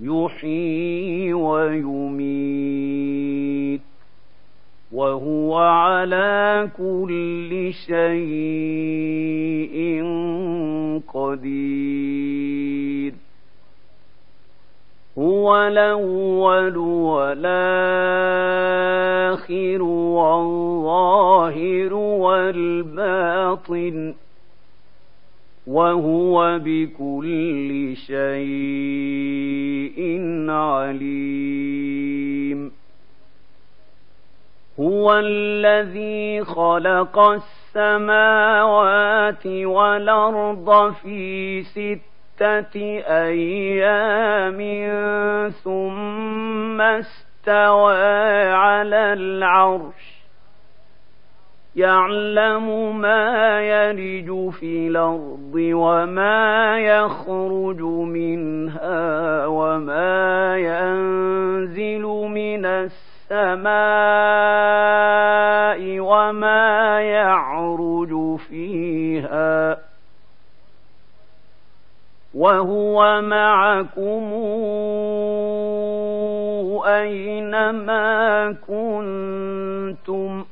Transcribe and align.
يحيي 0.00 1.32
ويميت 1.34 2.88
وهو 4.92 5.58
على 5.58 6.68
كل 6.78 7.72
شيء 7.86 9.78
قدير 11.14 13.14
هو 15.18 15.56
الأول 15.66 16.76
والاخر 16.78 17.48
والظاهر 20.18 21.94
والباطن 22.74 24.14
وهو 25.68 26.58
بكل 26.58 27.96
شيء 27.96 29.98
عليم. 30.50 32.72
هو 34.80 35.18
الذي 35.18 36.44
خلق 36.44 37.18
السماوات 37.74 39.46
والأرض 39.46 40.92
في 40.92 41.62
ستة 41.62 43.02
أيام 43.08 44.58
ثم 45.50 46.80
استوى 46.80 48.52
على 48.52 49.12
العرش. 49.12 49.97
يعلم 51.78 52.98
ما 53.00 53.60
يلج 53.60 54.50
في 54.50 54.88
الأرض 54.88 55.54
وما 55.54 56.78
يخرج 56.78 57.80
منها 57.82 59.46
وما 59.46 60.56
ينزل 60.58 62.02
من 62.34 62.66
السماء 62.66 63.68
وما 66.00 67.00
يعرج 67.00 68.38
فيها 68.38 69.78
وهو 72.34 73.22
معكم 73.22 74.32
أينما 76.86 78.52
كنتم 78.66 80.44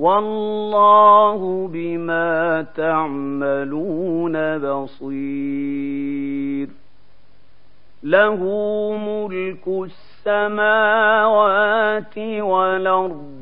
والله 0.00 1.68
بما 1.72 2.66
تعملون 2.76 4.58
بصير. 4.58 6.68
له 8.02 8.36
ملك 9.06 9.68
السماوات 10.26 12.18
والأرض 12.18 13.32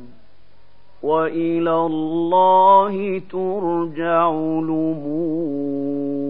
وإلى 1.02 1.74
الله 1.74 3.22
ترجع 3.30 4.30
الأمور. 4.30 6.28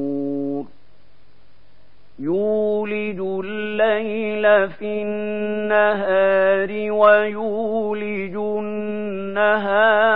يولج 2.18 3.20
الليل 3.44 4.68
في 4.68 5.02
النهار 5.02 6.92
ويولج 6.92 8.36
النهار 8.36 10.07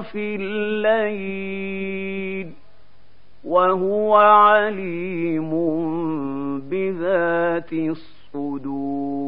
في 0.00 0.36
الليل 0.40 2.50
وهو 3.44 4.16
عليم 4.16 5.50
بذات 6.70 7.72
الصدور. 7.72 9.20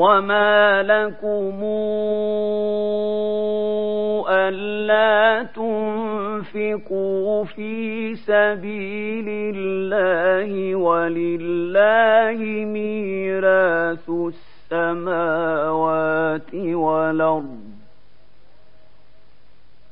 وما 0.00 0.82
لكم 0.82 1.60
ألا 4.28 5.42
تنفقوا 5.54 7.44
في 7.44 8.14
سبيل 8.14 9.28
الله 9.28 10.74
ولله 10.74 12.38
ميراث 12.64 14.10
السماوات 14.72 15.64
والأرض 16.54 17.60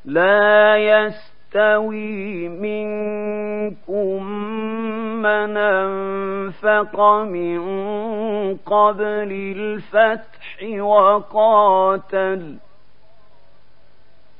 لا 0.04 0.76
يستوي 1.48 2.48
منكم 2.48 4.22
من 5.22 5.56
أنفق 5.56 7.00
من 7.24 7.60
قبل 8.56 9.54
الفتح 9.56 10.62
وقاتل 10.80 12.56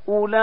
أولئك 0.08 0.38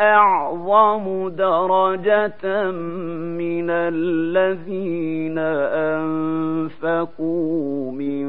أعظم 0.00 1.28
درجة 1.28 2.70
من 2.70 3.70
الذين 3.70 5.38
أنفقوا 6.78 7.92
من 7.92 8.28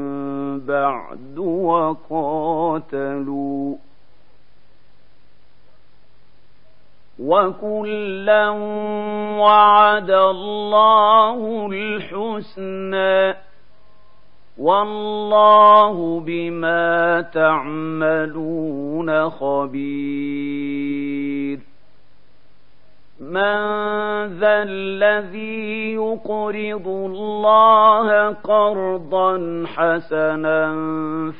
بعد 0.60 1.38
وقاتلوا 1.38 3.10
وكلا 7.20 8.48
وعد 9.38 10.10
الله 10.10 11.68
الحسنى 11.72 13.34
والله 14.58 16.20
بما 16.20 17.20
تعملون 17.34 19.30
خبير 19.30 20.80
من 23.20 24.40
ذا 24.40 24.62
الذي 24.62 25.92
يقرض 25.92 26.88
الله 26.88 28.28
قرضا 28.28 29.64
حسنا 29.66 30.72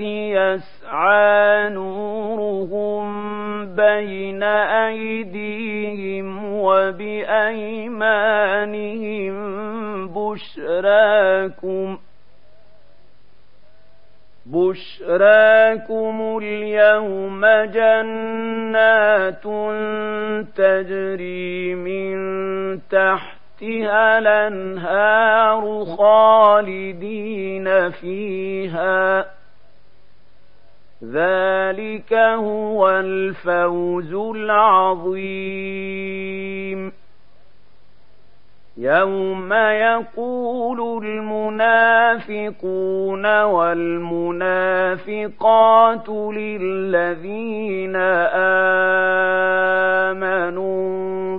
يسعى 0.00 1.68
نورهم 1.68 3.06
بين 3.76 4.42
أيديهم 4.42 6.44
وبأيمانهم 6.54 7.76
بشراكم 10.08 11.98
بشراكم 14.46 16.38
اليوم 16.42 17.46
جنات 17.66 19.42
تجري 20.56 21.74
من 21.74 22.16
تحت 22.90 23.35
تحتها 23.56 24.18
الأنهار 24.18 25.84
خالدين 25.98 27.90
فيها. 27.90 29.20
ذلك 31.04 32.12
هو 32.12 32.90
الفوز 32.90 34.14
العظيم. 34.14 35.86
يوم 38.78 39.52
يقول 39.52 41.04
المنافقون 41.04 42.46
والمنافقات 43.42 46.08
للذين 46.08 47.96
آمنوا 50.06 51.38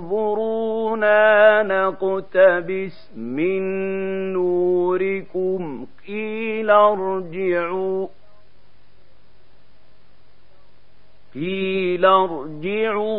انظرونا 0.94 1.62
نقتبس 1.62 3.10
من 3.16 3.62
نوركم 4.32 5.86
قيل 6.08 6.70
ارجعوا 6.70 8.06
قيل 11.34 12.04
ارجعوا 12.04 13.18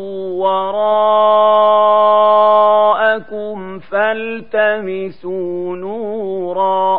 وراءكم 2.90 3.80
فالتمسوا 3.80 5.76
نورا 5.76 6.99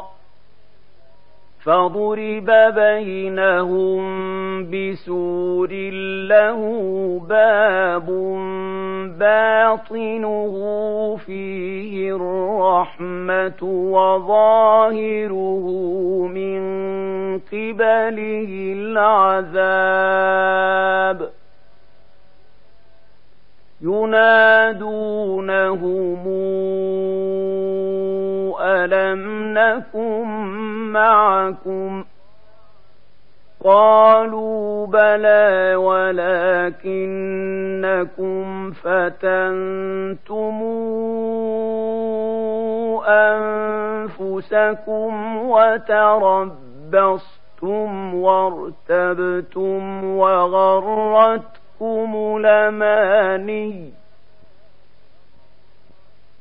فضرب 1.64 2.50
بينهم 2.74 4.00
بسور 4.70 5.72
له 6.28 6.60
باب 7.28 8.06
باطنه 9.18 10.54
فيه 11.26 12.16
الرحمة 12.16 13.62
وظاهره 13.92 15.66
من 16.34 16.60
قبله 17.38 18.50
العذاب 18.76 20.00
ينادونهم 24.90 26.26
ألم 28.92 29.54
نكن 29.58 30.26
معكم 30.92 32.04
قالوا 33.64 34.87
بلى 34.87 35.75
ولكنكم 35.76 36.81
فتنتم 38.70 40.60
أنفسكم 44.10 45.37
وتربصتم 45.37 47.04
وارتبتم 48.14 50.04
وغرتكم 50.04 51.56
الأماني 52.40 53.92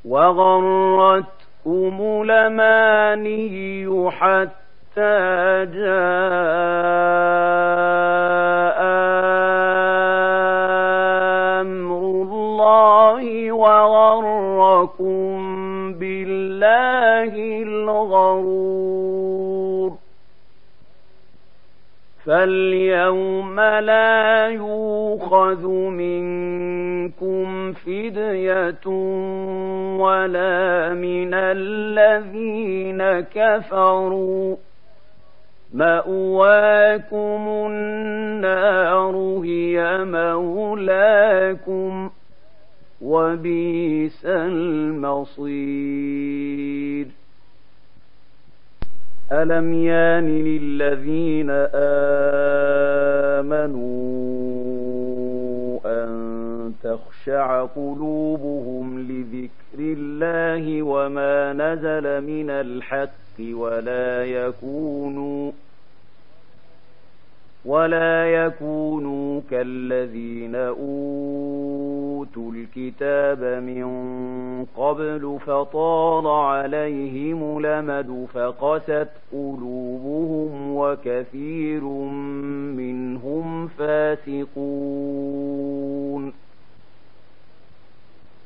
وغرتكم 0.04 1.39
جاءتهم 1.66 2.22
الأماني 2.22 4.10
حتى 4.10 5.66
جاء 5.74 6.00
أمر 11.60 12.00
الله 12.22 13.52
وغركم 13.52 15.38
بالله 15.94 17.62
الغرور 17.62 19.10
فاليوم 22.26 23.60
لا 23.60 24.48
يؤخذ 24.48 25.66
منكم 27.00 27.72
فدية 27.72 28.86
ولا 29.96 30.94
من 30.94 31.34
الذين 31.34 33.20
كفروا 33.20 34.56
مأواكم 35.74 37.48
النار 37.70 39.16
هي 39.44 40.04
مولاكم 40.04 42.10
وبئس 43.00 44.26
المصير. 44.26 45.50
ألم 49.32 49.74
يان 49.74 50.44
للذين 50.44 51.50
آمنوا 53.40 54.39
تخشع 57.20 57.64
قلوبهم 57.64 58.98
لذكر 58.98 59.78
الله 59.78 60.82
وما 60.82 61.52
نزل 61.52 62.20
من 62.26 62.50
الحق 62.50 63.40
ولا 63.40 64.24
يكونوا 64.24 65.52
ولا 67.64 68.32
يكونوا 68.32 69.40
كالذين 69.50 70.54
أوتوا 70.54 72.52
الكتاب 72.52 73.62
من 73.62 73.86
قبل 74.76 75.38
فطال 75.46 76.26
عليهم 76.26 77.60
لمد 77.66 78.26
فقست 78.34 79.08
قلوبهم 79.32 80.76
وكثير 80.76 81.84
منهم 82.74 83.68
فاسقون 83.68 85.10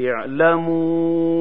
اعلموا 0.00 1.40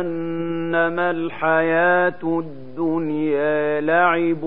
أنما 0.00 1.10
الحياة 1.10 2.22
الدنيا 2.24 3.80
لعب 3.80 4.42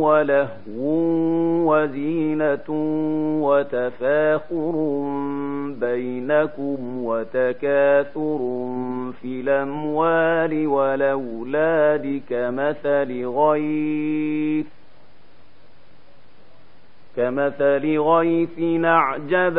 ولهو 0.00 1.02
وزينة 1.72 2.68
وتفاخر 3.42 4.72
بينكم 5.80 7.04
وتكاثر 7.04 8.38
في 9.22 9.40
الأموال 9.40 10.66
والأولاد 10.66 12.22
كمثل 12.30 13.26
غيث 13.26 14.66
كمثل 17.16 17.98
غيث 17.98 18.84
أعجب 18.84 19.58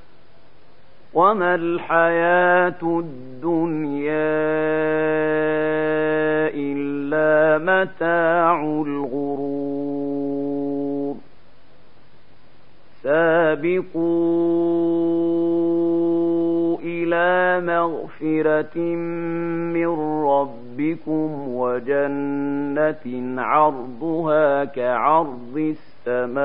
وما 1.13 1.55
الحياة 1.55 2.81
الدنيا 2.83 4.31
إلا 6.55 7.57
متاع 7.57 8.63
الغرور 8.63 10.11
سابقوا 14.61 16.77
إلى 16.83 17.61
مغفرة 17.65 18.77
من 19.75 20.23
ربكم 20.25 21.47
وجنة 21.55 23.41
عرضها 23.41 24.65
كعرض 24.65 25.73
السماء 26.07 26.41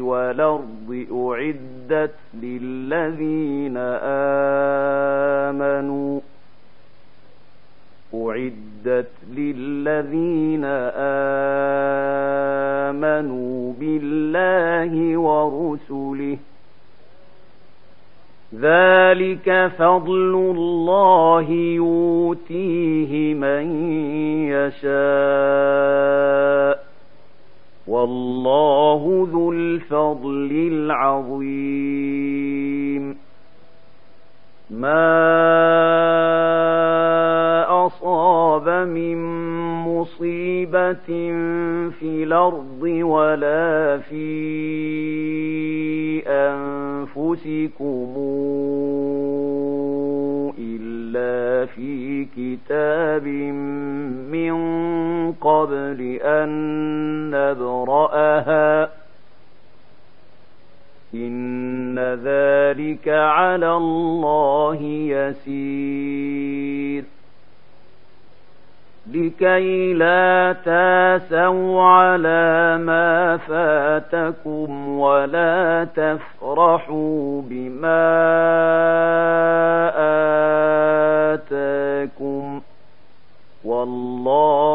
والأرض 0.00 1.06
أعدت 1.92 2.14
للذين 2.42 3.76
آمنوا 5.46 6.20
أعدت 8.14 9.10
للذين 9.36 10.64
آمنوا 12.94 13.72
بالله 13.80 15.16
ورسله. 15.16 16.38
ذلك 18.54 19.70
فضل 19.78 20.34
الله 20.56 21.50
يؤتيه 21.50 23.34
من 23.34 23.90
يشاء. 24.48 24.86
والله 27.96 29.28
ذو 29.32 29.52
الفضل 29.52 30.50
العظيم. 30.72 31.86
ما 34.70 35.26
أصاب 37.86 38.68
من 38.68 39.16
مصيبة 39.88 41.06
في 41.90 42.24
الأرض 42.24 42.82
ولا 42.82 43.98
في 43.98 44.26
أنفسكم 46.26 48.14
في 51.66 52.24
كتاب 52.24 53.26
من 54.32 54.56
قبل 55.32 56.18
أن 56.22 56.50
نبرأها. 57.30 58.88
إن 61.14 61.98
ذلك 61.98 63.08
على 63.08 63.72
الله 63.72 64.82
يسير. 64.82 67.04
لكي 69.14 69.94
لا 69.94 70.56
تاسوا 70.64 71.82
على 71.82 72.78
ما 72.78 73.36
فاتكم 73.36 74.98
ولا 74.98 75.86
تفرحوا 75.94 77.42
بما 77.42 78.06
آتاكم 79.88 80.75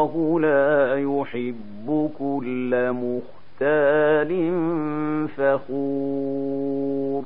والله 0.02 0.40
لا 0.40 0.98
يحب 0.98 2.10
كل 2.18 2.92
مختال 2.92 4.52
فخور 5.36 7.22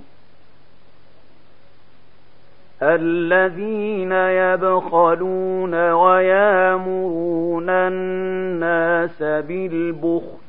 الذين 2.83 4.13
يبخلون 4.13 5.75
ويامرون 5.93 7.71
الناس 7.71 9.23
بالبخل 9.23 10.47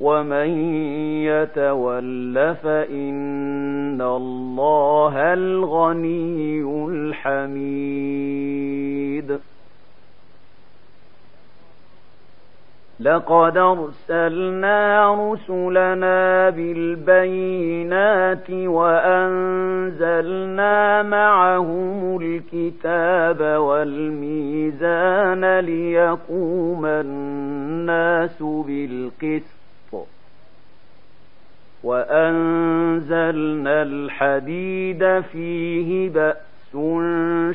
ومن 0.00 0.48
يتول 1.26 2.54
فإن 2.54 4.00
الله 4.02 5.14
الغني 5.34 6.62
الحميد 6.88 8.38
لقد 13.00 13.56
أرسلنا 13.56 15.14
رسلنا 15.14 16.50
بالبينات 16.50 18.50
وأنزلنا 18.50 20.22
معهم 21.02 22.18
الكتاب 22.22 23.60
والميزان 23.60 25.58
ليقوم 25.58 26.86
الناس 26.86 28.42
بالقسط. 28.42 30.06
وأنزلنا 31.82 33.82
الحديد 33.82 35.20
فيه 35.20 36.08
بأس 36.74 36.76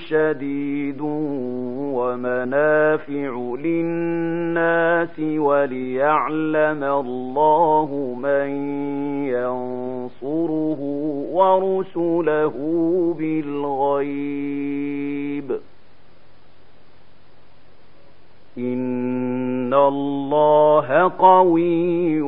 شديد 0.10 1.02
ومنافع 1.94 3.56
للناس 3.60 5.20
وليعلم 5.20 6.84
الله 6.84 8.16
من 8.24 8.50
ينصره 9.28 10.80
ورسله 11.32 12.54
بالغيب. 13.20 14.40
إن 18.58 19.74
الله 19.74 21.12
قوي 21.20 22.22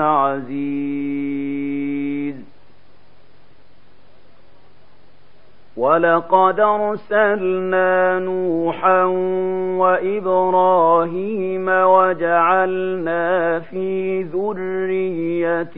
عزيز. 0.00 1.11
ولقد 5.76 6.60
ارسلنا 6.60 8.18
نوحا 8.18 9.04
وابراهيم 9.78 11.68
وجعلنا 11.68 13.60
في 13.60 14.22
ذريتهما 14.22 15.72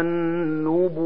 النبوءه 0.00 1.00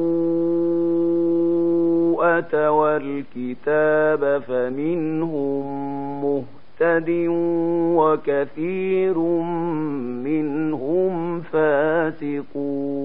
والكتاب 2.70 4.42
فمنهم 4.48 5.64
مهتد 6.22 7.10
وكثير 7.96 9.18
منهم 10.24 11.40
فاسقون 11.40 13.04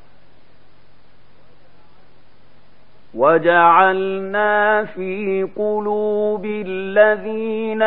وجعلنا 3.21 4.85
في 4.85 5.47
قلوب 5.55 6.45
الذين 6.45 7.81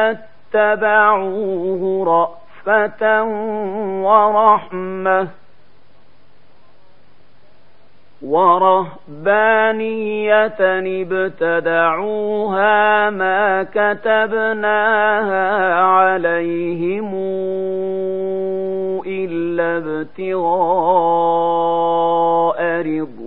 اتبعوه 0.55 2.05
رأفة 2.07 3.25
ورحمة 4.03 5.29
ورهبانية 9.15 9.75
ابتدعوها 11.03 12.71
ما 13.11 13.63
كتبناها 13.63 15.45
عليهم 15.75 17.15
إلا 19.07 19.77
ابتغاء 19.77 20.55
رضوان 22.81 23.24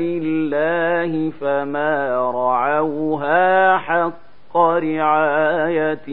الله 0.00 1.30
فما 1.40 2.16
رعوها 2.34 3.78
حق 3.78 4.56
رعايتها 4.56 6.12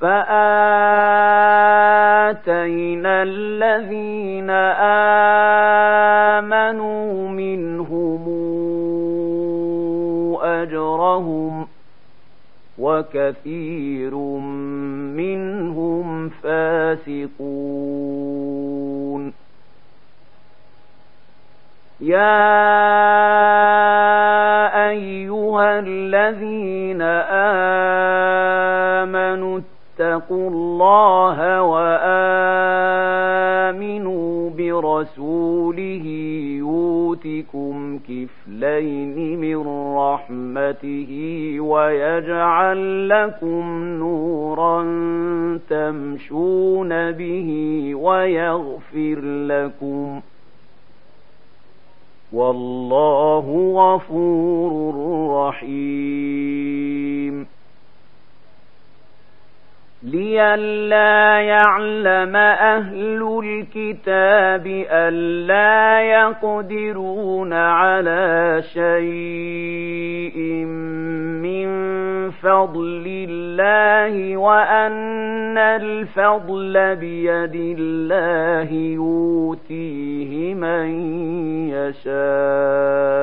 فآتينا 0.00 0.42
الذين 3.22 4.50
آمنوا 6.40 7.28
منهم 7.28 8.22
أجرهم 10.42 11.68
وكثير 12.78 14.14
منهم 15.16 16.28
فاسقون 16.28 17.42
يا 22.02 22.42
أيها 24.90 25.78
الذين 25.78 27.02
آمنوا 29.02 29.60
اتقوا 29.60 30.50
الله 30.50 31.62
وآمنوا 33.22 34.50
برسوله 34.50 36.06
يؤتكم 36.58 37.98
كفلين 37.98 39.40
من 39.40 39.66
رحمته 39.96 41.10
ويجعل 41.60 43.08
لكم 43.08 43.84
نورا 43.98 44.82
تمشون 45.70 47.10
به 47.12 47.50
ويغفر 47.94 49.20
لكم 49.24 50.20
والله 52.32 53.46
غفور 53.76 54.94
رحيم. 55.30 57.21
لئلا 60.04 61.40
يعلم 61.40 62.36
أهل 62.36 63.40
الكتاب 63.44 64.66
ألا 64.90 66.00
يقدرون 66.00 67.52
على 67.52 68.62
شيء 68.72 70.38
من 71.42 71.70
فضل 72.30 73.26
الله 73.28 74.36
وأن 74.36 75.58
الفضل 75.58 76.96
بيد 76.96 77.78
الله 77.78 78.72
يؤتيه 78.72 80.54
من 80.54 80.88
يشاء 81.70 83.22